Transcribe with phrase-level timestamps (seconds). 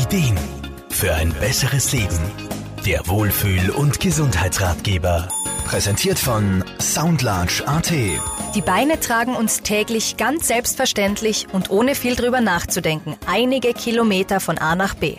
[0.00, 0.38] Ideen
[0.88, 2.18] für ein besseres Leben.
[2.86, 5.28] Der Wohlfühl- und Gesundheitsratgeber.
[5.66, 7.92] Präsentiert von Soundlarge AT.
[8.54, 14.56] Die Beine tragen uns täglich ganz selbstverständlich und ohne viel drüber nachzudenken einige Kilometer von
[14.56, 15.16] A nach B.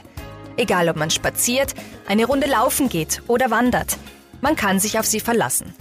[0.57, 1.75] Egal ob man spaziert,
[2.07, 3.98] eine Runde laufen geht oder wandert,
[4.41, 5.75] man kann sich auf sie verlassen.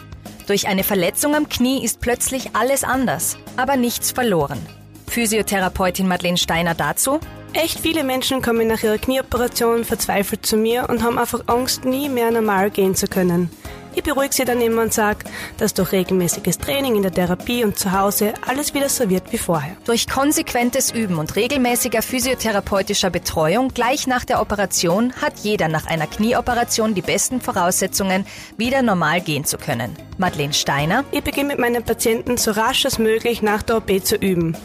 [0.47, 4.61] Durch eine Verletzung am Knie ist plötzlich alles anders, aber nichts verloren.
[5.07, 7.19] Physiotherapeutin Madeleine Steiner dazu.
[7.53, 12.09] Echt viele Menschen kommen nach ihrer Knieoperation verzweifelt zu mir und haben einfach Angst, nie
[12.09, 13.51] mehr normal gehen zu können.
[13.93, 15.25] Ich beruhige sie dann immer und sage,
[15.59, 19.39] dass durch regelmäßiges Training in der Therapie und zu Hause alles wieder so wird wie
[19.39, 19.77] vorher.
[19.85, 26.07] Durch konsequentes Üben und regelmäßiger physiotherapeutischer Betreuung gleich nach der Operation hat jeder nach einer
[26.07, 29.97] Knieoperation die besten Voraussetzungen, wieder normal gehen zu können.
[30.19, 31.05] Madeleine Steiner.
[31.11, 34.57] Ich beginne mit meinen Patienten so rasch als möglich nach der OP zu üben.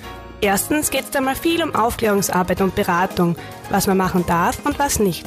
[0.45, 3.35] Erstens geht es einmal viel um Aufklärungsarbeit und Beratung,
[3.71, 5.25] was man machen darf und was nicht.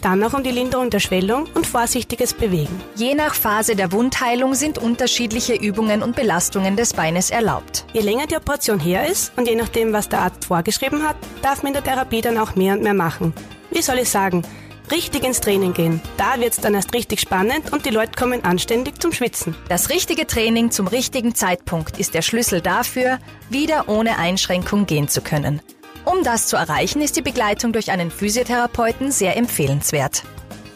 [0.00, 2.80] Dann auch um die Linderung der Schwellung und vorsichtiges Bewegen.
[2.94, 7.84] Je nach Phase der Wundheilung sind unterschiedliche Übungen und Belastungen des Beines erlaubt.
[7.92, 11.62] Je länger die Operation her ist und je nachdem, was der Arzt vorgeschrieben hat, darf
[11.62, 13.34] man in der Therapie dann auch mehr und mehr machen.
[13.70, 14.46] Wie soll ich sagen?
[14.90, 16.00] Richtig ins Training gehen.
[16.16, 19.54] Da wird's dann erst richtig spannend und die Leute kommen anständig zum Schwitzen.
[19.68, 23.18] Das richtige Training zum richtigen Zeitpunkt ist der Schlüssel dafür,
[23.50, 25.60] wieder ohne Einschränkung gehen zu können.
[26.04, 30.22] Um das zu erreichen, ist die Begleitung durch einen Physiotherapeuten sehr empfehlenswert.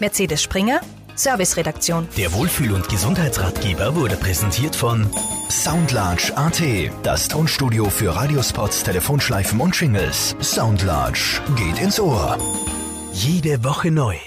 [0.01, 0.81] Mercedes Springer,
[1.15, 2.09] Serviceredaktion.
[2.17, 5.11] Der Wohlfühl- und Gesundheitsratgeber wurde präsentiert von
[5.51, 6.63] Soundlarge AT,
[7.03, 10.37] das Tonstudio für Radiospots, Telefonschleifen und Shingles.
[10.41, 12.39] Soundlarge geht ins Ohr.
[13.21, 14.19] Jede Woche neu.